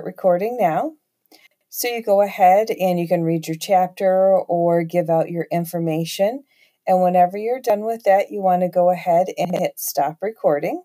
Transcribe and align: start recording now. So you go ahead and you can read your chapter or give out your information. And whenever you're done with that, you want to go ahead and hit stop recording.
start 0.00 0.06
recording 0.06 0.56
now. 0.58 0.92
So 1.68 1.88
you 1.88 2.02
go 2.02 2.22
ahead 2.22 2.70
and 2.70 2.98
you 2.98 3.06
can 3.06 3.22
read 3.22 3.46
your 3.46 3.56
chapter 3.60 4.38
or 4.48 4.82
give 4.82 5.10
out 5.10 5.28
your 5.28 5.46
information. 5.52 6.44
And 6.86 7.02
whenever 7.02 7.36
you're 7.36 7.60
done 7.60 7.84
with 7.84 8.04
that, 8.04 8.30
you 8.30 8.40
want 8.40 8.62
to 8.62 8.68
go 8.70 8.90
ahead 8.90 9.26
and 9.36 9.54
hit 9.54 9.72
stop 9.76 10.16
recording. 10.22 10.82